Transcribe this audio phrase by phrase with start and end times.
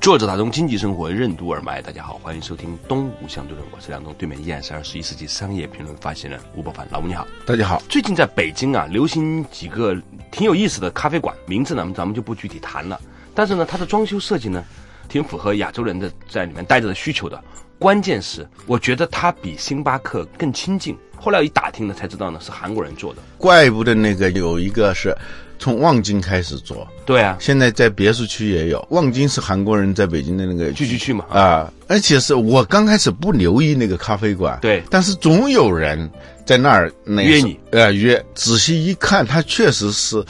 [0.00, 7.82] 作者打通经济生活任督二脉，大家好，欢迎收听东吴相对论，我是梁东，对面依然是二十一世纪商业评论发行人吴伯凡，老吴你好，大家好。
[7.86, 9.94] 最近在北京啊，流行几个
[10.30, 12.98] 挺有意思的咖啡馆，名字呢咱们就不具体谈了，
[13.34, 14.64] 但是呢，它的装修设计呢，
[15.06, 17.38] 挺符合亚洲人的在里面待着的需求的。
[17.78, 20.96] 关键是，我觉得它比星巴克更亲近。
[21.14, 23.20] 后来一打听呢，才知道呢是韩国人做的。
[23.36, 25.14] 怪不得那个有一个是。
[25.60, 28.84] 从望京开始做，对啊，现在在别墅区也有。
[28.90, 36.10] 望京是韩国人在北京的那个聚居区嘛，啊，而且是我刚开始不留意那个咖啡馆，对，但是总有人
[36.46, 38.24] 在那儿约你，呃，约。
[38.34, 40.24] 仔细一看，他确实是，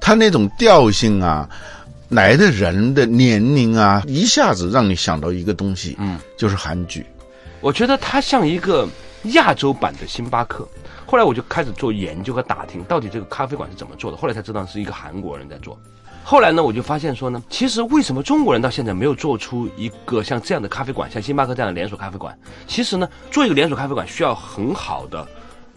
[0.00, 1.46] 他那种调性啊，
[2.08, 7.04] 来的人的年龄啊，一下子让你想到一个东西，嗯，就是韩剧。
[7.60, 8.88] 我觉得它像一个
[9.34, 10.66] 亚洲版的星巴克。
[11.12, 14.16] 后来我就开始做研究和打听，到底这个咖啡馆是怎么做的。
[14.16, 15.78] 后来才知道是一个韩国人在做。
[16.24, 22.34] 后来呢，我就发现说呢，其实为什么中国人到现在没有做出一个像这样的咖啡馆，像星巴克这样的连锁咖啡馆？
[22.66, 25.28] 其实呢，做一个连锁咖啡馆需要很好的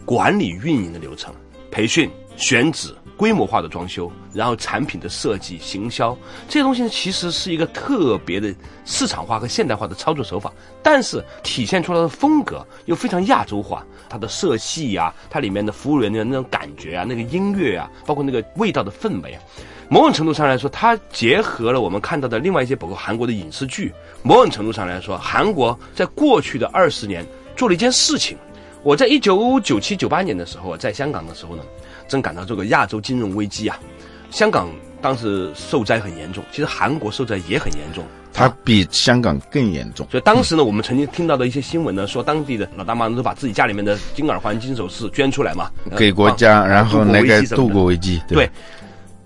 [0.06, 1.34] 管理运营的流程、
[1.70, 2.94] 培训、选址。
[3.16, 6.14] 规模化的装修，然后产品的设计、行销
[6.46, 13.82] 这些东西呢，其实是一个特别的市场化和现代化的操作手法，但是体现出来的风格又非常亚洲化。
[14.06, 19.40] 它的色系呀，它里面的服务员的那种感觉啊，那个音乐啊，包括那个味道的氛围啊，
[19.88, 23.90] 某种程度上来说，它结合了我们看到的另外一些包括韩国的影视剧。
[24.22, 27.24] 某种程度上来说，韩国在过去的二十年
[27.56, 28.36] 做了一件事情。
[28.82, 31.62] 我在一九九七九八年的时候，在香港的时候呢。
[32.08, 33.78] 正赶到这个亚洲金融危机啊，
[34.30, 34.68] 香港
[35.00, 40.06] 当时受灾很严重，其实韩国受灾也很严重，它比香港更严重。
[40.10, 48.20] 所以当时呢，我们曾经听到的一些新闻呢，说当地的老大妈都把自己家里面的金耳环、金首饰捐出来嘛，给国家，然后那个度过危机。
[48.26, 48.50] 对，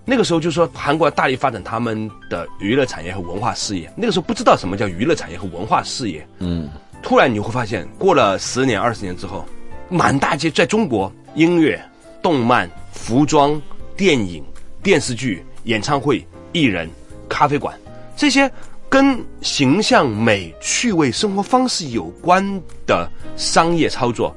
[0.05, 3.91] 那个时候就说韩国大力发展他们的娱乐产业和文化事业。
[3.97, 6.27] 那个时候不知道什么叫娱乐产业和文化事业。
[6.39, 6.69] 嗯，
[7.03, 9.45] 突然你会发现，过了十年、二十年之后，
[9.89, 11.81] 满大街在中国音乐。
[12.23, 13.61] 动漫、服装、
[13.97, 14.43] 电影、
[14.83, 16.89] 电视剧、演唱会、艺人、
[17.29, 17.79] 咖啡馆，
[18.17, 18.51] 这些
[18.89, 22.45] 跟形象、美、趣味、生活方式有关
[22.87, 24.35] 的商业操作，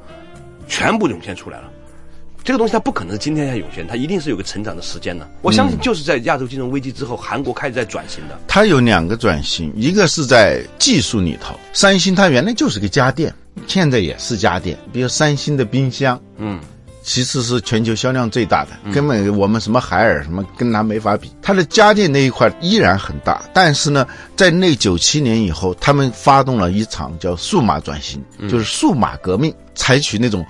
[0.67, 1.69] 全部涌现出来了。
[2.43, 5.25] 这个东西它不可能是今天才涌现，它一定是有个成长的时间的。
[5.41, 8.37] 我相信就是在亚洲金融危机之后，韩国开始在转型的。
[8.49, 13.33] 它有两个转型，一个是在技术里头，三星它原来就是个家电，
[13.65, 16.59] 现在也是家电，比如三星的冰箱，嗯。
[17.03, 21.29] 其实是全球销量最大的，根本我们什么海尔什么跟它没法比。
[21.41, 30.45] 它的家电那一块依然很大，但是呢，在那九七年以后，他们发动了一场叫数码转型，就是数码革命，采取那种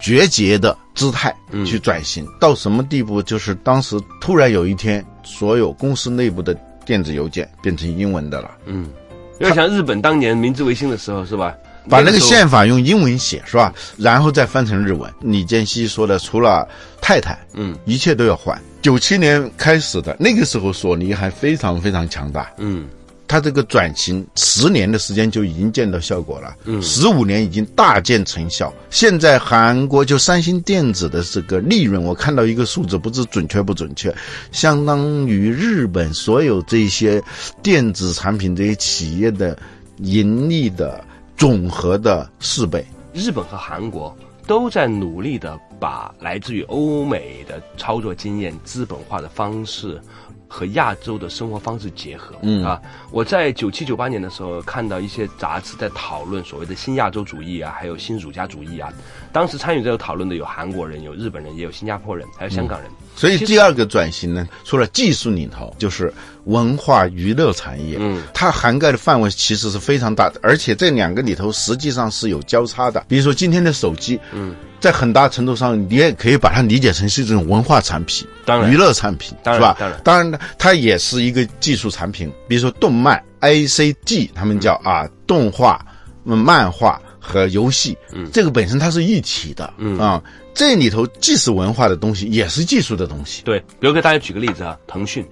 [0.00, 2.26] 决绝节的姿态去转型。
[2.40, 3.22] 到什么地步？
[3.22, 6.54] 就是当时突然有一天，所有公司内部的
[6.84, 8.50] 电子邮件变成英文的了。
[8.66, 8.90] 嗯，
[9.38, 11.54] 有点像日本当年明治维新的时候，是吧？
[11.88, 13.72] 把那个宪法用英文写是吧？
[13.96, 15.12] 然后再翻成日文。
[15.20, 16.66] 李健熙说的，除了
[17.00, 18.60] 太太，嗯，一切都要换。
[18.82, 22.86] 九七年开始的那个时候，索尼还非常非常强大，嗯，
[23.26, 28.72] 它这个转型十年的时间就已经见到效果了，嗯，十五年已经大见成效。
[28.90, 34.14] 现在韩国就三星电子的这个利润，我看到一个数字，不知准确不准确，
[34.52, 37.22] 相当于日本所有这些
[37.62, 39.58] 电子产品这些企业的
[39.98, 41.02] 盈利的。
[41.36, 44.16] 总和的四倍，日本和韩国
[44.46, 50.00] 都在努力的把来自于欧美的操作经验、资本化的方式
[50.48, 52.34] 和亚洲的生活方式结合。
[52.40, 52.80] 嗯啊，
[53.12, 58.90] 我在九七九八年的时候看到一些杂志在讨论所谓的新亚洲主义啊，还有新儒家主义啊。
[59.30, 62.90] 当时参与这个讨论的有韩国人、有日本人、也有新加坡人，还有香港人。
[63.16, 66.12] 所以第二个转型呢，除了技术里头，就是
[66.44, 73.04] 文化娱乐产业，嗯，它涵盖的范围其实是非常大的，而且这两个里头实际上是有交叉的。
[73.08, 79.74] 比如说今天的手机，嗯，在很大程度上，你也可以把它理解成是一种文化产品当、娱乐产品，是吧？
[79.78, 82.30] 当然，当然呢，它也是一个技术产品。
[82.46, 85.84] 比如说动漫，A C G，他们叫啊，动画、
[86.22, 90.22] 漫画和游戏，嗯，这个本身它是一体的，嗯啊。
[90.54, 93.42] 这里头既是文化的东西，也是技术的东西。
[93.42, 95.22] 对，比如给大家举个例子啊，腾讯，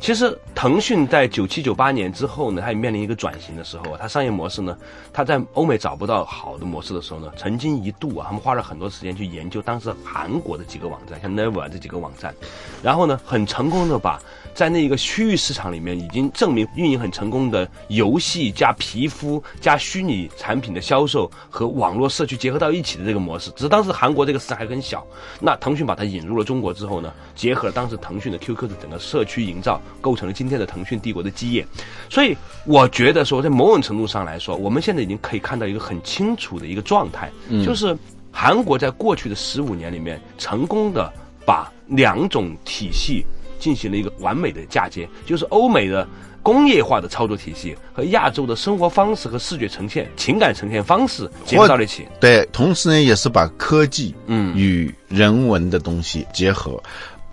[0.00, 4.76] 其实腾讯在九七九八年之后呢，它也面临一个转型的时候，它商业模式呢，
[5.12, 12.34] 它在欧美找不到好的模式的时候呢，曾经一度啊，他们花了很多时间去研究当时韩国的几个网站，像 Never 这几个网站，
[12.82, 14.18] 然后呢，很成功的把
[14.54, 25.06] 在那一个区域市场里面已经证明运营很成功的游戏加皮肤加虚拟产品的销售和网络社区结合到一起的这个模式，只是当时韩国这个市场还很小，
[25.40, 29.78] 那腾讯把它引入了中国之后呢，结合了当时腾讯的 QQ 的整个社区营造。
[30.00, 31.66] 构成了今天的腾讯帝国的基业，
[32.08, 37.30] 所以我觉得说，在某种程度上来说，我们现在已经可以看到一个很清楚的一个状态，
[37.64, 37.96] 就是
[38.30, 41.12] 韩国在过去的十五年里面，成功的
[41.44, 43.24] 把两种体系
[43.58, 46.06] 进行了一个完美的嫁接，就是欧美的
[46.42, 52.06] 工业化的操作体系和亚洲的生活方式和视觉呈现、情感呈现方式结合到了一起。
[52.18, 54.56] 对，同时呢，也是把科技嗯。
[54.56, 56.82] 与人文的东西结合，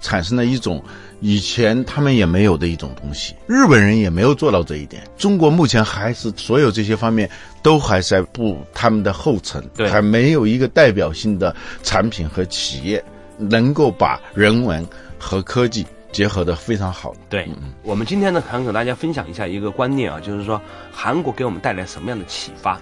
[0.01, 0.83] 产生了一种。
[1.19, 5.01] 以前他们也没有的一种东西，日本人也没有做到这一点。
[5.17, 7.27] 中国目前还是所有这些方面
[7.63, 13.03] 都还在步他们的后尘，对，还没有一个代表性的产品和企业
[13.35, 17.15] 能够把人文和科技结合的非常好。
[17.29, 17.49] 对，
[17.81, 20.61] 我们今天呢，想给大家分享一下一个观念啊，就是说
[20.91, 22.79] 韩国给我们带来什么样的启发。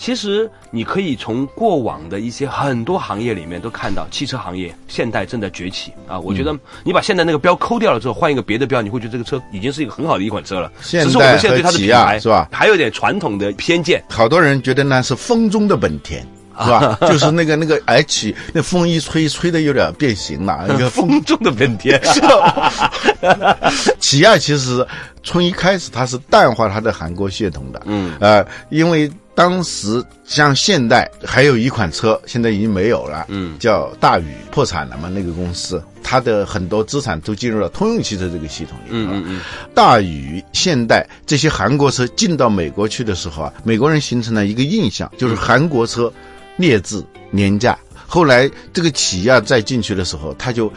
[0.00, 6.18] 其实你可以从过往的一些很多行业里面都看到，汽车行业现代正在崛起啊！
[6.18, 10.72] 我觉得你把现在那个标抠掉了之后，换一个别的标，你会觉得这个车已经是一个很好的一款车了。
[10.80, 12.48] 现代和起亚是吧？
[12.50, 14.02] 还有点传统的偏见。
[14.08, 16.26] 好多人觉得呢是风中的本田，
[16.64, 16.96] 是吧？
[17.02, 20.66] 就是那个那个 H，那风一吹，吹的有点变形了。
[20.74, 22.00] 一个风中的本田。
[23.70, 24.86] 是起亚其实
[25.22, 29.12] 从一开始它是淡化它的韩国血统的，嗯呃，因为。
[29.34, 35.08] 当时像现代还有一款车，现在已经没有了，嗯，叫大宇破产了嘛？
[35.08, 38.90] 那个公司，它的很多资产都进入了通用汽车这个系统里。
[38.90, 39.40] 嗯嗯嗯。
[39.74, 46.12] 大宇、现代这些韩国车进到美国去的时候啊，美国人形成了一个印象，就是韩国车
[46.56, 47.78] 劣质廉价。
[48.06, 50.70] 后来这个起亚再进去的时候，他就。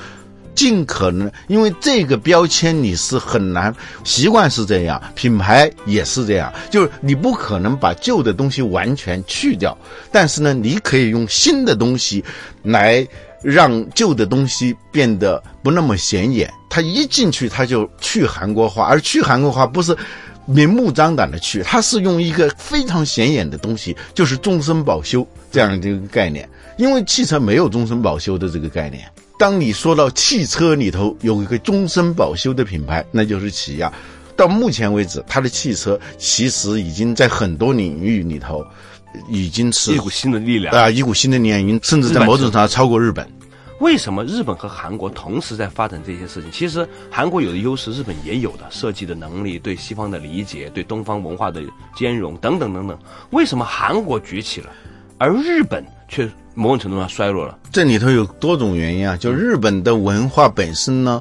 [0.56, 3.74] 尽可能，因为这个标签你是很难
[4.04, 9.78] 习惯是这样，品牌也是这样，就是你不可能把旧的东西完全去掉，
[10.12, 12.24] 但是呢，你可以用新的东西
[12.62, 13.06] 来
[13.42, 16.52] 让旧的东西变得不那么显眼。
[16.70, 19.96] 他一进去他就去韩国化，而去韩国化不是
[20.46, 29.04] 明目张胆的去，他是用一个非常显眼的东西，就是终身保修这样的一个概念，因为汽车没有终身保修的这个概念。
[29.44, 33.92] 当你说到汽车里头有一个终身保修的品牌，那就是起亚。
[34.38, 38.66] 到目前为止，它的汽车其实已经在很多领域里头，
[39.28, 43.28] 已经是一股新的力量啊，一股新的力量，已经甚至在某种程度上超过日本。
[43.82, 46.50] 为什么日本和韩国同时在发展这些事情？
[46.50, 51.62] 其实韩国有的优势，日本也有的，设计的能力、对西方的理解、对东方文化的
[51.98, 52.98] 兼容等等等等。
[53.32, 54.70] 为什么韩国崛起了，
[55.18, 56.30] 而日本却？
[56.56, 59.18] 某种程度上衰落了，这里头有多种原因啊。
[59.18, 61.20] 就日本的文化本身呢，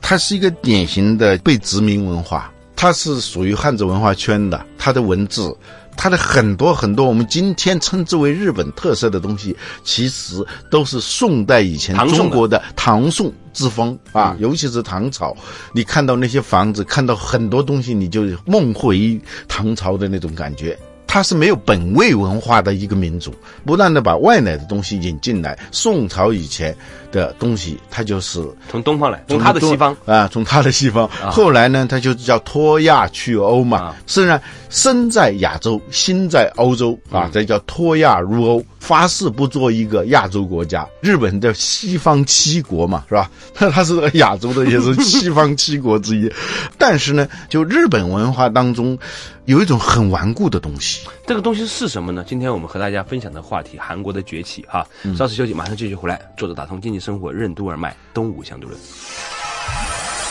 [0.00, 4.64] 它是一个典型的被殖民文化，它是属于汉字文化圈的。
[4.78, 5.54] 它的文字，
[5.98, 14.34] 它的很多很多我们今天称之为日本特色的东西，其实都是宋代以前中国的唐宋之风啊。
[14.40, 15.36] 尤其是唐朝，
[15.74, 20.74] 你看到那些房子，看到很多东西，你就梦回唐朝的那种感觉。
[21.14, 23.32] 它是没有本位文化的一个民族，
[23.64, 25.56] 不断的把外来的东西引进来。
[25.70, 26.76] 宋朝以前
[27.12, 31.08] 的东西，它就是从东方来，从他的西方啊，从他的西方。
[31.30, 33.94] 后来呢，它就叫脱亚去欧嘛。
[34.08, 38.64] 虽然身在亚洲，心在欧洲啊，这叫脱亚入欧。
[38.84, 43.30] 发誓不做一个亚洲国家，日本的西方七国嘛，是吧？
[43.58, 46.30] 那 它是亚洲的，也是西方七国之一。
[46.76, 48.98] 但是呢，就日本文化当中，
[49.46, 51.08] 有一种很顽固的东西。
[51.26, 52.22] 这个东西是什么呢？
[52.28, 54.62] 今天我们和大家分享的话题：韩国的崛起。
[54.68, 54.86] 哈，
[55.16, 56.20] 稍事休息，马上继续回来。
[56.36, 58.78] 作者打通经济生活任督二脉，东吴相对论。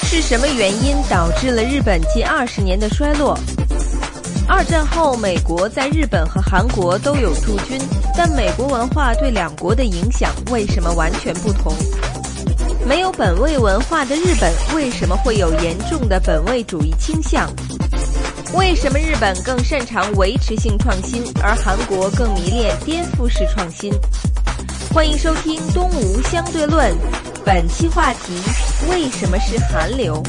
[0.03, 3.35] 是什么原因导致了日本近二十年的衰落？
[4.47, 7.79] 二战后，美国在日本和韩国都有驻军，
[8.15, 11.73] 但美国文化对两国的影响为什么完全不同？
[12.85, 17.49] 没有本位文化的日本为什么会有严重的本位主义倾向？
[18.53, 23.93] 为什么日本更擅长维持性创新，而韩国更迷恋颠覆式创新？
[24.93, 26.91] 欢迎收听《东吴相对论》，
[27.43, 28.33] 本期话题：
[28.89, 30.21] 为什么是韩流？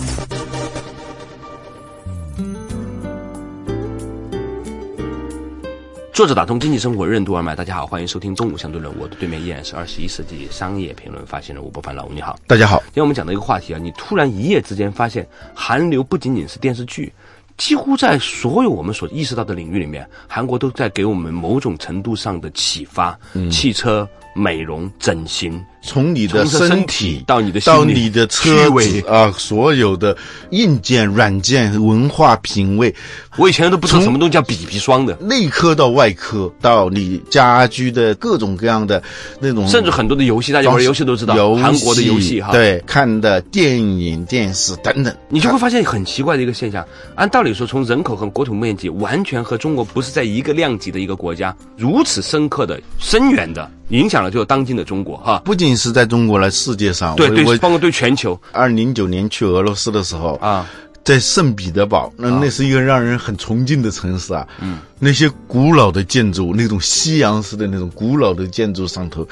[6.14, 8.97] 作者打通经济生活任督二脉，大家好，欢迎收听中午相对论。
[9.00, 12.38] 我的对面依然是二十一世纪商业评论发行人吴伯凡，老吴你好。
[12.47, 17.12] 大家好，今天我们讲的一个话题啊，你突然一夜之间发现，韩流不仅仅是电视剧，
[17.56, 23.18] 几乎在所有我们所意识到的领域里面，韩国都在给我们某种程度上的启发。
[23.50, 30.16] 汽车、美容、整形，从你的身身体到你的到你的车子啊，所有的
[30.50, 32.94] 硬件、软件、文化品味，
[33.36, 39.02] 我以前都不知道什么东西叫 BB 霜的，内科到外科，到你家居的各种各样的
[39.40, 42.50] 那种，甚至很多的游戏，大家玩游戏都知道，韩国的游戏哈。。
[42.50, 46.84] 对，看的电影、电视等等，你就会发现很奇怪的一个现象。
[47.14, 55.42] 按道理说，从人口和国土面积，完全和中国不是在一个量级的一个国家，如此深刻的、深远的影响了就当今的中国哈。
[55.44, 60.66] 不仅是在中国了，世界上，对对，包括对全球二零零九年去俄罗斯的时候，啊，
[61.04, 64.48] 在圣彼得堡，那啊那是一个让人很崇敬的城市啊。
[64.60, 69.28] 嗯，那些古老的建筑，那种西洋式的那种古老的建筑上头，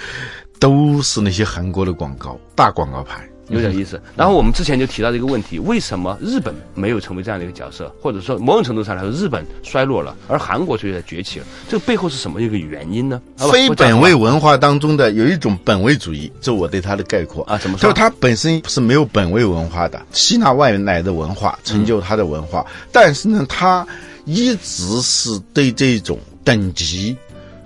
[0.58, 3.26] 都是那些韩国的广告，大广告牌。
[3.52, 4.00] 有点意思。
[4.16, 11.46] 然后我们之前就提到这个问题：为什么日本没有成为这样的一个角色，或者说某种程度上来说，日本衰落了，而韩国却在崛起了？
[11.68, 13.20] 这个背后是什么一个原因呢？
[13.52, 22.64] 非本位文化当中的有一种本位主义，这我对它的概括啊怎么说就是它本身是没有本位文化的，吸纳外来的文化，成就它的文化。
[22.90, 23.86] 但是呢，它
[24.24, 27.16] 一直是对这种等级、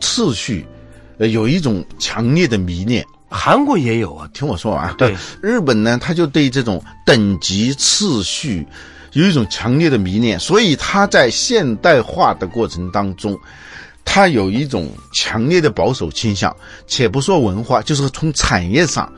[0.01, 0.67] 次序，
[1.19, 3.05] 呃，有一种强烈的迷恋。
[3.37, 4.95] 韩国也有啊，听我说完啊。
[4.97, 8.67] 对，日本呢，他就对这种等级次序
[9.13, 13.39] 有一种强烈的迷恋，所以他在现代化的过程当中，
[14.05, 16.57] 他有一种强烈的保守倾向。
[16.87, 19.13] 且不说文化，就是从产业上，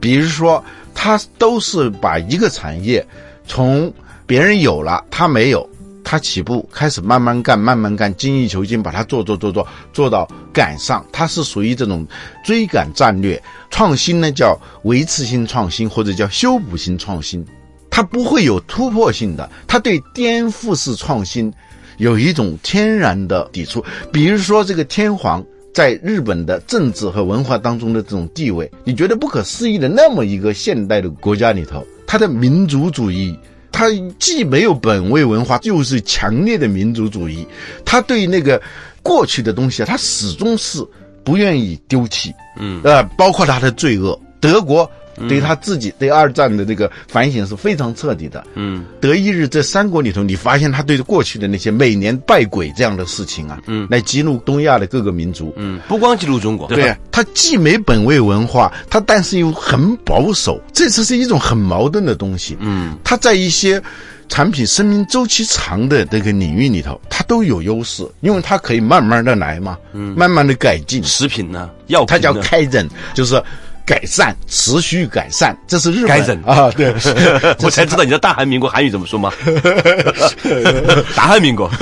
[0.00, 0.62] 比如说，
[0.92, 3.06] 他都是把一个产业
[3.46, 3.92] 从
[4.26, 5.69] 别人有了，他没有。
[6.10, 11.06] 他起步开始慢慢干，慢慢干，精益求精，把它做做做做做到赶上。
[11.12, 12.04] 它是属于这种
[12.44, 13.40] 追赶战略
[13.70, 17.46] 创新呢，叫维持性创新或者叫修补性创新。
[17.88, 21.52] 它不会有突破性的，它对颠覆式创新
[21.98, 23.84] 有一种天然的抵触。
[24.12, 33.38] 比如说这个天皇在日本的政治和文化当中的这种地位，你觉得不可思议的那么一个现代的国家里头，它的民族主义。
[33.72, 33.86] 他
[34.18, 37.46] 既没有本位文化，又是强烈的民族主义。
[37.84, 38.60] 他对那个
[39.02, 40.84] 过去的东西啊，他始终是
[41.24, 42.32] 不愿意丢弃。
[42.58, 44.90] 嗯，呃，包括他的罪恶，德国
[45.28, 48.44] 对他自己对二战的这个反省是非常彻底的。
[48.54, 55.52] 嗯，德意日这三国里头，你发现他对过去的那些每年拜鬼这样的事情啊，嗯，来激怒东亚的各个民族。
[55.56, 62.56] 嗯，不光激怒中国，对啊，他既没本位文化，他但是又很保守，这次是一种很矛盾的东西。
[62.60, 63.82] 嗯，他在一些
[64.28, 71.02] 产品生命周期长的这个领域里头，它都有优势，因为它可以慢慢的来嘛，嗯，慢慢的改进。
[71.02, 73.42] 食品呢，药它叫，开人，就是
[73.90, 76.94] 改善，持续改善，这是日本啊，对，
[77.60, 79.32] 我才知道你知道大韩民国韩语怎么说吗？
[81.16, 81.68] 大韩民国，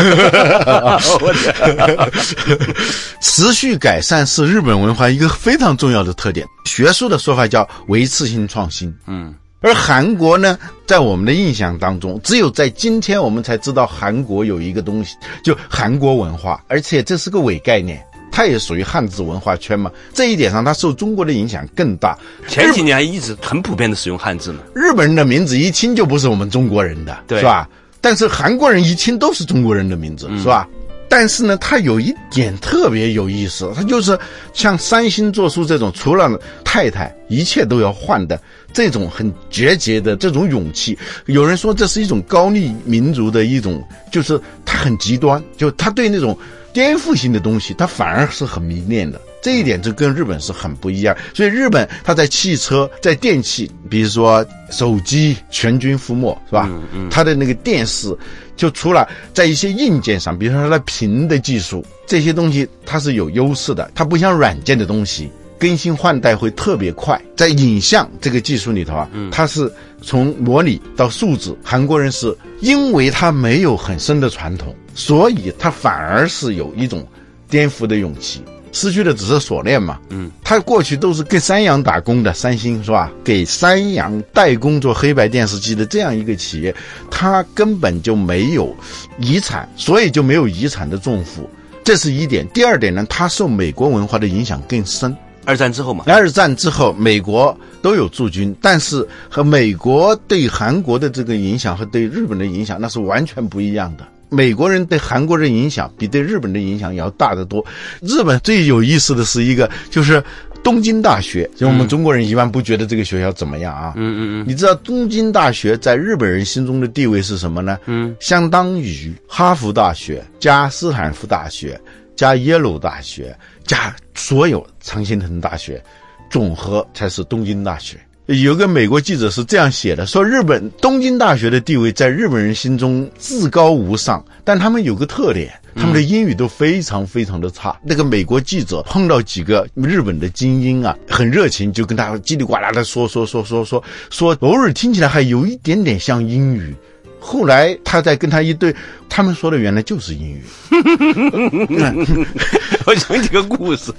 [3.20, 6.46] 持续改善是日本文化一个非常重要的特点。
[6.64, 8.90] 学术的说法叫维持性创新。
[9.06, 18.02] 嗯，而韩国呢，在我们的印象当中，只有在今天我们才知道韩国有一个东西，就韩国文化，而且这是个伪概念。
[18.38, 22.16] 它也属于汉字文化圈嘛，这一点上它受中国的影响更大。
[22.46, 24.60] 前几年还一直很普遍的使用汉字嘛。
[24.76, 27.68] 日本人的名字一听就不是我们中国人的，对是吧？
[28.00, 30.68] 但是韩国人一听都是中国人的名字，是吧？
[31.08, 34.16] 但是呢，它有一点特别有意思，它就是
[34.52, 36.30] 像三星做出这种除了
[36.62, 38.40] 太太一切都要换的
[38.72, 40.96] 这种很决绝的这种勇气。
[41.26, 46.38] 有人说这是一种高丽民族的一种，就是他很极端，就他对那种
[46.72, 49.20] 颠覆性的东西，它反而是很迷恋的。
[49.40, 56.66] 这一点就跟日本是很不一样，所以日本它在汽车、在电器，比如说手机全军覆没，是吧？
[56.68, 58.14] 嗯嗯，它的那个电视，
[58.56, 63.88] 就除了在一些硬件上，比如说它的屏的技术这些东西，它是有优势的。
[63.94, 67.20] 它不像软件的东西，更新换代会特别快。
[67.36, 69.72] 在影像这个技术里头啊，它是
[70.02, 77.06] 从模拟到数字，韩国人是因为他没有很深的传统，所以他反而是有一种
[77.48, 78.42] 颠覆的勇气。
[78.72, 79.98] 失去的只是锁链嘛。
[80.10, 83.10] 嗯，他过去都是给三洋打工的，三星是吧？
[83.24, 86.74] 给三洋代工做黑白电视机的这样一个企业，
[87.10, 88.76] 他根本就没有
[89.18, 91.48] 遗产，所以就没有遗产的重负。
[91.84, 92.46] 这是一点。
[92.48, 95.16] 第二点呢，他受美国文化的影响更深。
[95.44, 104.06] 二战之后嘛，二战之后，美国都有驻军，但是和美国对韩国的这个影响和对日本的影响那是完全不一样的。
[104.28, 107.64] 美国人对韩国人影响比对日本的影响要大得多。
[108.02, 110.22] 日本最有意思的是一个，就是
[110.62, 113.94] 东京大学，就我们中国人一般不觉得这个学校怎么样啊。
[113.96, 117.78] 嗯嗯嗯，你知道东京大学在日本人心中的地位是什么呢？
[117.86, 121.80] 嗯，相当于哈佛大学加斯坦福大学
[122.16, 125.82] 加耶鲁大学加所有常青藤大学，
[126.30, 127.96] 总和才是东京大学。
[128.36, 137.74] 有个美国记者是这样写的：说日本东京大学的地位在日本人心中至高无上，但他们有个特点，他们的英语都非常非常的差。
[137.82, 146.76] 那个美国记者碰到几个日本的精英啊，很热情，就跟他叽里呱啦的说说说说说说，偶尔听起来还有一点点像英语。
[147.20, 148.74] 后来他再跟他一对，
[149.08, 150.42] 他们说的原来就是英语。
[152.86, 153.92] 我想起个故事，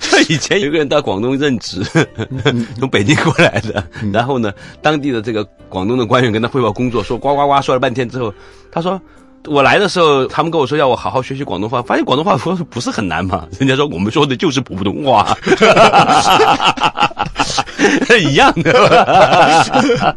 [0.00, 1.82] 说以前有个人到广东任职，
[2.78, 8.32] 从北京过来的，然后呢，当地的这个广东的官员跟他汇报工作，说呱呱呱说了半天之后，
[8.70, 9.00] 他说。
[9.46, 13.46] 我来的时候，他们跟我说要我好好学习广东话，发现广东话说不是很难嘛。
[13.58, 15.38] 人家说我们说的就是普通话，
[18.20, 20.16] 一样的。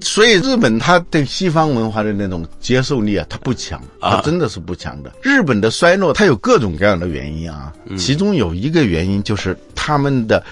[0.00, 5.12] 所以日本它对西方文化的那种接受力啊，它不强它，真的是不强的。
[5.22, 10.44] 日本的衰落，它有各种各样的原因啊，其中有一个原因就是他们的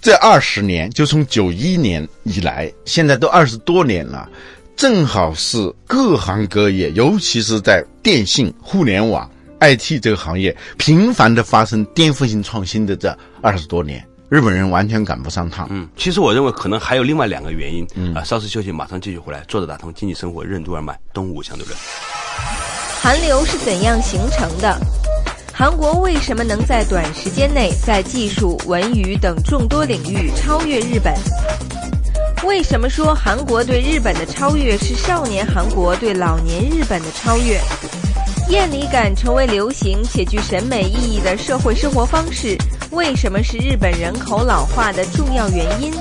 [0.00, 4.28] 这二十年，就从九一年以来，现在都二十多年了。
[4.76, 9.28] 正好是各行各业，尤其是在电信、互联网、
[9.58, 13.12] IT 这个行业频繁的发生颠覆性创新的这
[13.42, 15.66] 二十多年，日本人完全赶不上趟。
[15.70, 17.86] 嗯，其实我认为可能还有另外两个原因。
[17.94, 19.42] 嗯啊，稍事休息，马上继续回来。
[19.48, 21.76] 坐着打通经济生活任督二脉，东吴相对论。
[23.00, 24.78] 韩流是怎样形成的？
[25.54, 31.14] 韩国为什么能在短时间内在技术、文娱等众多领域超越日本？
[32.44, 37.58] 为什么说韩国对日本的超越是少年韩国对老年日本的超越？
[38.48, 42.56] 艳丽感成为流行且具审美意义的社会生活方式，
[42.92, 45.92] 为什么是日本人口老化的重要原因？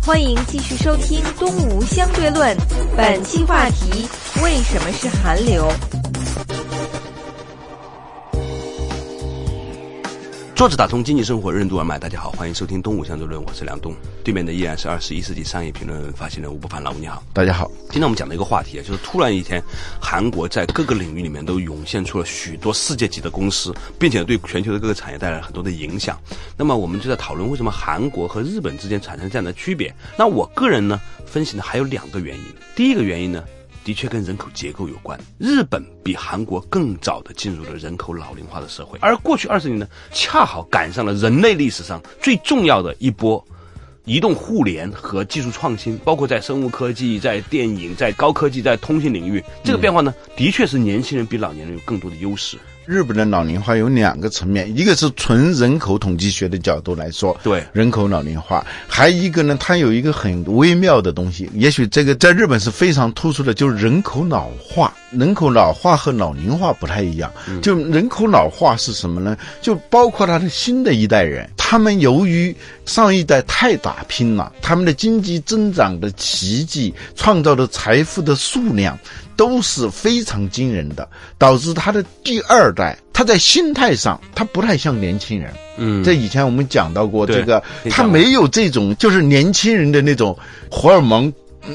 [0.00, 2.56] 欢迎继续收听《东吴相对论》，
[2.96, 4.08] 本期话题：
[4.42, 5.70] 为什么是韩流？
[10.56, 17.70] 坐着打通经济生活任督二脉，大家好，欢迎收听《东吴相对论》，我是梁东，对面的依然是二十一世纪商业评论发行人吴不凡，老吴你好，大家好。
[17.90, 19.62] 今天我们讲的一个话题啊，就是突然一天，
[20.00, 26.18] 韩国在各个领域里面都涌现出了许多世界级的公司，并且对全球的各个产业带来很多的影响。
[26.56, 29.94] 那么我们就在讨论为什么韩国和日本之间产生这样的区别。
[30.16, 32.44] 那我个人呢，分析呢还有两个原因。
[32.74, 33.44] 第一个原因呢。
[33.86, 35.16] 的确跟人口结构有关。
[35.38, 43.42] 日本比韩国更早的进入了人口老龄化的社会，而过去二十年呢，恰好赶上了人类历史上最重要的一波
[44.04, 52.58] 移动互联和技术创新，包括在生物科技、在电影、在高科技、在通信领域，这个变化呢，的确是年轻人比老年人有更多的优势。
[52.86, 64.94] 日本的老龄化有两个层面，一个是纯人口统计学的角度来说，对人口老龄化；还一个呢，它有一个很微妙的东西，也许这个在日本是非常突出的，就是人口老化。
[65.10, 69.36] 人口老化和老龄化不太一样，就人口老化是什么呢？
[69.62, 78.98] 就包括他的新的一代人，他们由于上一代太打拼了，他们的经济增长的奇迹，创造的财富的数量
[79.36, 85.52] 都是非常惊人的，导致他的第二代，他在心态上他不太像年轻人。
[85.78, 90.36] 嗯，这以前我们讲到过，这个他没有这种就是年轻人的那种
[90.70, 91.32] 荷尔蒙。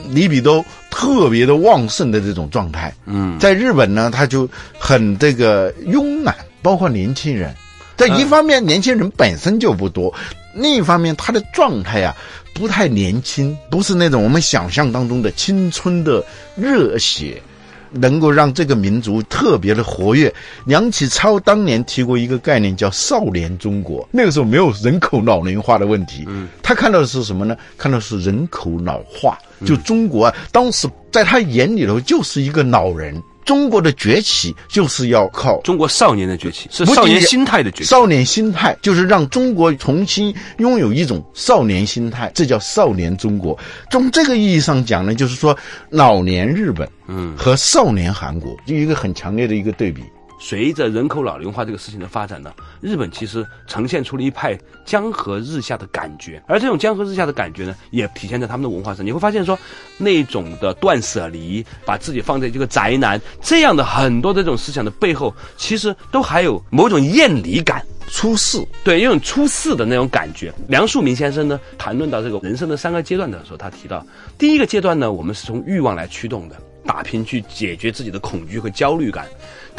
[0.10, 7.56] 里比都特别的旺盛的这种状态，嗯，在日本呢，他就很这个慵懒，包括年轻人，
[7.98, 10.14] 在一方面年轻人本身就不多，
[10.54, 12.16] 另一方面他的状态呀
[12.54, 16.24] 不太年轻，不是那种我们想象当中的青春的
[16.56, 17.42] 热血。
[17.92, 20.34] 能够让这个民族特别的活跃。
[20.66, 24.08] 梁启超当年提过一个概念，叫“少年中国”。
[24.12, 27.56] 那个时候没有人口老龄化的问题，嗯，他看到的是什么呢？
[27.78, 29.38] 看到是人口老化。
[29.66, 33.22] 就中国啊，当时在他眼里头就是一个老人。
[33.46, 37.90] 中国的崛起就是要靠中国少年的崛起，是少年心态的崛起。
[37.90, 43.58] 少年心态就是让中国重新拥有一种少年心态，这叫少年中国。
[43.90, 45.58] 从这个意义上讲呢，就是说
[45.90, 50.04] 老年日本，嗯，和少年韩国就一个很强烈的一个对比。
[50.44, 52.52] 随着人口老龄化这个事情的发展呢，
[52.82, 59.06] 日本其实呈现出了一派江河日下的感觉，而这种江河日下的感觉呢，也体现在他们的文化上。
[59.06, 59.58] 你会发现说，
[60.00, 67.86] 那种的断舍离，把自己放在这个宅男这样的很多的这种思想的背后，其实都还有某种厌离感。
[68.10, 70.52] 出世，对，一种出世的那种感觉。
[70.68, 74.06] 梁漱溟先生呢，谈论到这个人生的三个阶段的时候，他提到，
[74.38, 79.26] 第一个阶段呢，我们是从欲望来驱动的，打拼去解决自己的恐惧和焦虑感。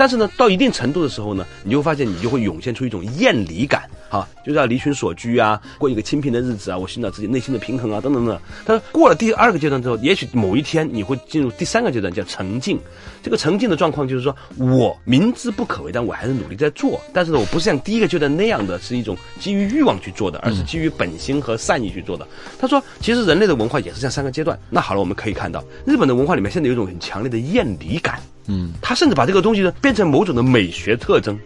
[0.03, 8.39] 但是呢，到一定程度的时候呢，你就会发现你就会涌现出一种厌离感，哈，就是要离群索居啊，过一个清贫的日子啊，我寻找自己内心的平衡啊，等等等。
[8.67, 12.79] 他说过了第二个阶段之后，也许某一天你会进入第三个阶段，叫沉静。
[13.23, 17.01] 这个沉静的状况就是说我明知不可为，但我还是努力在做。
[17.11, 22.29] 但是呢，我不是像第一个阶段那样的是一种基于欲望去做的，而是基于本心和善意去做的。
[22.59, 24.59] 他说，其实人类的文化也是这样三个阶段。
[24.69, 28.21] 那好了，我们可以看到日本的文化里面现在有一种很强烈的厌离感。
[28.49, 31.39] 嗯，他甚至把这个东西呢变成某种的美学特征，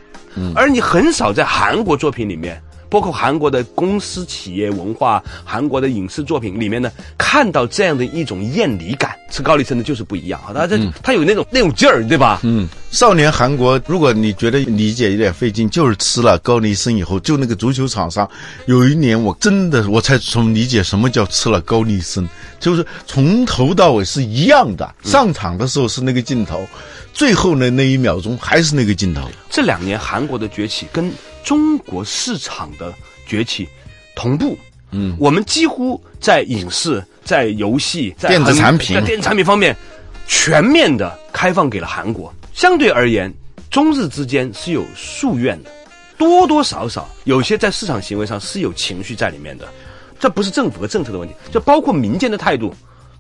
[0.55, 9.16] 而你很少在韩国作品里面，包括韩国的公司企业文化、韩国的影视作品里面呢，看到这样的一种艳丽感。
[9.37, 12.41] 吃高丽参的就是不一样啊，他这他有那种那种劲儿，对吧？
[12.43, 18.27] 嗯，少年韩国，如果你觉得理解有点费劲，就是吃了高丽参以后，就那个足球场上，
[18.65, 22.27] 有一年我真的我才从理解什么叫吃了高丽参，
[22.59, 26.67] 就是从头到尾是一样的，上场的时候是那个镜头，
[27.13, 29.29] 最后呢那一秒钟还是那个镜头。
[29.51, 31.13] 这两年韩国的崛起跟
[31.45, 32.91] 中国市场的
[33.27, 33.69] 崛起
[34.15, 34.57] 同步。
[34.93, 39.77] 嗯，我们几乎在影视、在游戏、在电子产品、在电子产品方面，
[40.27, 42.33] 全面的开放给了韩国。
[42.55, 43.31] 相对而言，
[43.71, 45.71] 中日之间是有夙愿的，
[46.17, 49.69] 多多少少有些在市场行为上是有情绪在里面的。
[50.19, 52.73] 这不是政府和政策的问题，这包括民间的态度。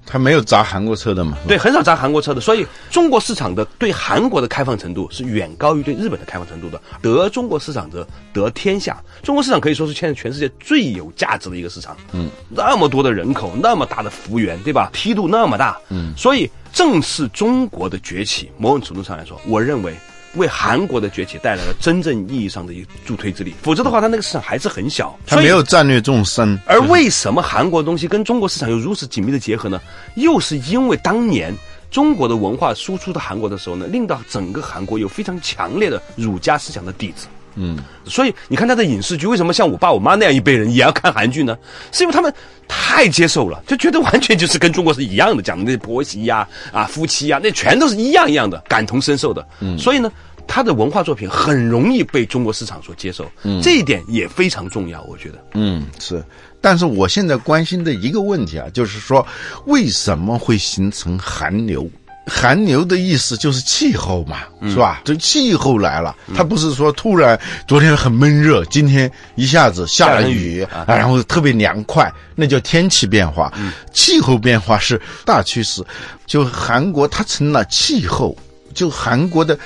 [0.06, 1.36] 他没有砸韩国车的嘛？
[1.48, 6.80] 对，很少砸韩国车的，所以中国市场的对韩国的开放程度是远高于对日本的开放程度的。
[7.02, 11.96] 得中国市场者得天下，中国市场可以说是现在全世界最有价值的一个市场。
[12.12, 14.88] 嗯，那么多的人口，那么大的幅员，对吧？
[14.92, 19.92] 梯度那么大，嗯，所以正是中国的崛起，某种程度上来说，我认为。
[20.36, 26.58] 为韩国的崛起带来了真正意义上的一助推之力，否则的话，它那个市场还是很小，它没有战略纵深。
[26.66, 29.80] 而为什么韩国的东西跟中国市场有如此紧密的结合呢？
[30.14, 31.54] 又是因为当年
[31.90, 37.26] 中国的文化输出到韩国的时候呢，令到整个韩国有非常强烈的儒家思想的底子。
[37.56, 41.56] 嗯，所以你看他的影视剧，为什么像我爸我妈那样一辈人也要看韩剧呢？
[41.90, 42.32] 是因为他们
[42.68, 49.46] 太接受了，就觉得完全就是跟中国是一样的，讲的那婆媳呀、啊夫妻呀，那全都是一样一样的，感同身受的。
[49.60, 50.10] 嗯，所以呢。
[50.48, 55.44] 他的文化作品很容易被中国市场所接受，嗯，这一点也非常重要，我觉得。
[55.54, 56.24] 嗯，是。
[56.60, 59.26] 但是我现在关心的一个问题啊，就是说
[59.64, 61.90] 为什么会形成韩流？
[62.26, 65.00] 寒流的意思就是气候嘛，是吧？
[65.04, 70.84] 这气候来了，它不是说突然昨天很闷热，今天一下子下了雨，啊。
[70.88, 73.52] 然后特别凉快，那叫天气变化。
[73.92, 75.82] 气候变化是大趋势，
[76.26, 78.36] 就韩国它成了气候，
[78.74, 79.58] 就韩国的。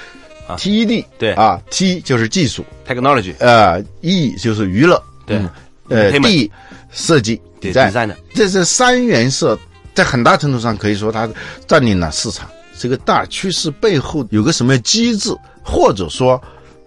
[0.58, 1.32] TED 对。
[1.34, 5.40] 啊，T 就是技术，technology，呃，E 就是娱乐，对，
[5.88, 6.50] 呃，D
[6.90, 8.08] 设计，design。
[8.08, 9.56] 的，这是三原色，
[10.02, 11.28] 在很大程度上可以说它
[11.66, 12.48] 占领了市场。
[12.78, 16.40] 这个大趋势背后有个什么机制，或者说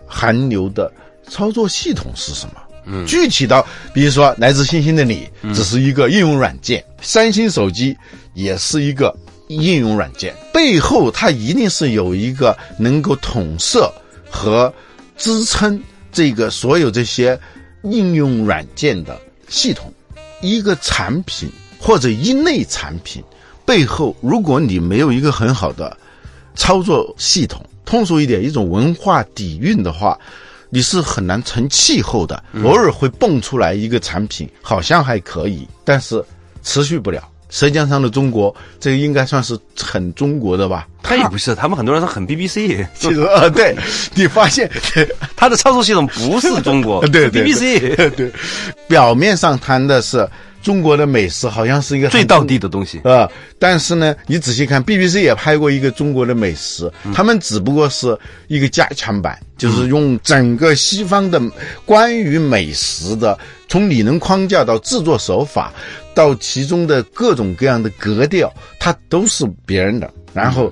[0.08, 0.91] 韩流的
[1.30, 2.56] 操作系统是什么？
[2.86, 7.95] 嗯，具体到比如说来自星星的你，只是一个应用软件，三星手机
[8.34, 9.15] 也是一个。
[9.49, 13.93] 应用软件背后，它一定是有一个能够统摄
[14.32, 14.73] 和
[15.17, 15.80] 支撑
[16.12, 17.39] 这个所有这些
[17.84, 19.93] 应用软件的系统。
[20.41, 21.52] 一个产品
[21.84, 23.22] 或者一类产品
[23.65, 25.96] 背后，如果你没有一个很好的
[26.56, 30.17] 操作系统，通俗一点，一种文化底蕴的话，
[30.69, 32.41] 你是很难成气候的。
[32.63, 36.24] 偶尔会蹦出来一个产品，好像还可以，但是
[36.63, 37.22] 持续不了。
[37.50, 40.88] 舌尖上的中国，这个应该算是很中国的吧？
[41.04, 42.84] 他也不是，他们很多人是很 BBC。
[42.98, 43.76] 其实啊， 对，
[44.15, 44.67] 你发现
[45.36, 47.96] 他的操作系统不是中国， 对对，BBC。
[48.15, 48.32] 对，
[48.88, 50.28] 表面上谈的是
[50.63, 53.30] 中国的美食，好像是一个最道地的东西啊。
[53.60, 61.39] 但是呢，你仔细看，BBC 也拍过一个中国的美食，他们只不过是一个加强版，就是用整个西方的
[61.86, 65.71] 关于美食的，从理论框架到制作手法。
[66.15, 70.71] 到其中的各种各样的格调，它都是别人的，然后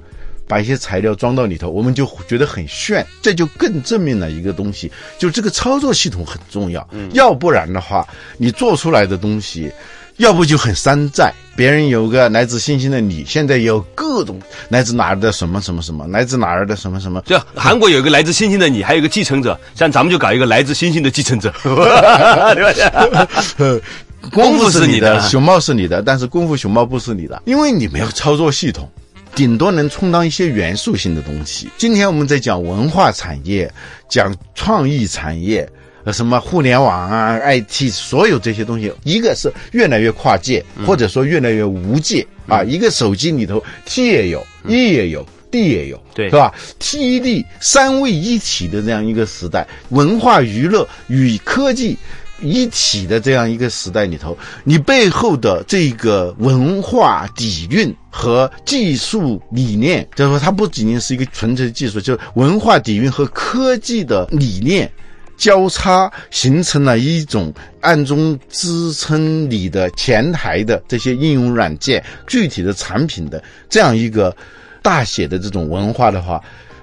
[0.51, 6.85] 把一些材料装到里头，我们就觉得很炫，这就更证明了一个东西，就这个操作系统很重要。
[7.13, 8.05] 要不然的话，
[8.37, 9.71] 你做出来的东西，
[10.17, 11.31] 要不就很山寨。
[11.55, 17.21] 别人有个来自星星的你，现在有各种来自哪儿的什么什么什么，来自哪儿的什么什么。
[17.21, 21.49] 就韩国有一个来自星星的你，还有一个继承者，像咱们就搞一个来自星星的继承者。
[22.51, 23.87] 对吧
[24.29, 28.87] 功夫是你的，熊猫是你的，但是功夫熊猫不是你的，因为你没有操作系统，
[29.35, 31.69] 顶多能充当一些元素性的东西。
[31.77, 33.71] 今天我们在讲文化产业，
[34.09, 35.67] 讲创意产业，
[36.03, 45.25] 呃，什么互联网啊、IT，所有这些东西，一个是越来越跨界，或者说越来越无界，啊，一个手机里头 T 也有，E 也有。
[45.51, 51.97] D 也有，对是吧？T、E、D 三位一体的这样一个时代，文化娱乐与科技
[52.41, 64.91] 一体的这样一个时代里头，你背后的这个文化底蕴和技术理念，就是说它不仅仅是一个纯粹的技术，就是文化底蕴和科技的理念。
[65.37, 74.37] 交叉形成了一种暗中支撑你的前台的这些应用软件、具体的产品的这样一个
[74.83, 76.39] 大写的这种文化的话，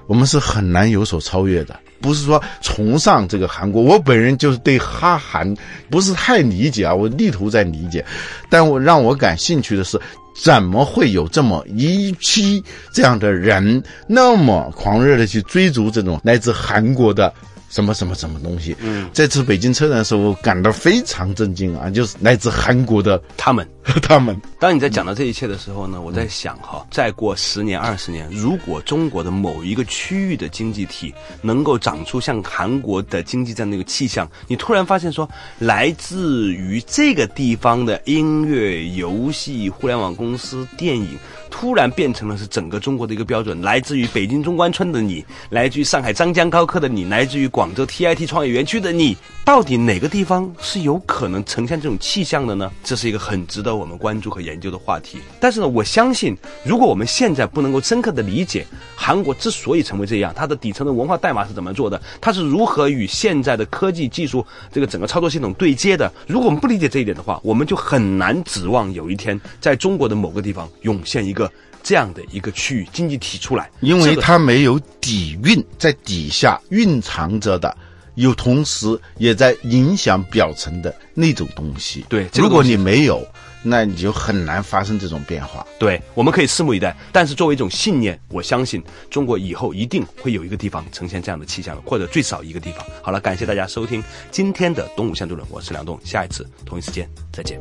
[0.08, 1.78] 我们是很难有所超越的。
[2.00, 5.52] 不是说崇尚这个韩国，我本人就是对哈韩
[5.90, 8.04] 不是太理解啊，我力图在理解，
[8.48, 10.00] 但我让我感兴趣的是，
[10.40, 17.32] 怎么会有这么一批这样的人，那么狂热的去追逐这种来自韩国的。
[17.70, 18.74] 什么什么什么东西？
[18.80, 21.90] 嗯，这次北京车展的时候，我感到非常震惊啊！
[21.90, 23.68] 就是来自韩国的他们，
[24.02, 24.38] 他们。
[24.58, 41.18] 当你在讲到这一切的时候呢，我在想哈，再过十年、二十年，如果中国的某一个区域的经济体能够长出像韩国的经济这样的一个气象，你突然发现说，来自于这个地方的音乐、游戏、互联网公司、电影。
[41.50, 52.70] 突然变成了是整个中国的一个标准，来自于北京中关村的你，来自于上海张江高科的你，来自于广州 TIT 创业园区的你，到底哪个地方是有可能呈现这种气象的呢？
[52.84, 55.18] 这是一个很值得我们关注和研究的话题。
[55.40, 71.50] 但是呢，我相信，如果我们现在不能够深刻的理解韩国之所以成为这样，它的底层的文化代码是怎么做的，它是如何与现在的科技技术这个整个操作系统对接的，如果我们不理解这一点的话，我们就很难指望有一天在中国的某个地方涌现一个。
[71.80, 77.74] 这样的一个区域经济体出来，因为它没有底蕴在底下蕴藏着的，
[78.16, 82.04] 有同时也在影响表层的那种东西。
[82.08, 83.24] 对，如果你没有，
[83.62, 85.66] 那你就很难发生这种变化。
[85.78, 86.96] 对，我们可以拭目以待。
[87.12, 92.84] 但是作为一种信念，我相信中国以后一定会有一个地方呈现这样的气象，或者最少一个地方。
[93.02, 97.58] 好了，感谢大家收听今天的《东吴相对论》，我是梁栋，下一次同一时间再见。